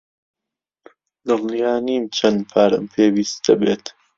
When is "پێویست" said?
2.93-3.37